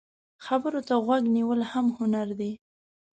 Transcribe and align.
خبرو 0.45 0.79
ته 0.87 0.95
غوږ 1.05 1.23
نیول 1.35 1.61
هم 1.71 1.85
هنر 1.97 2.27
دی 2.39 2.51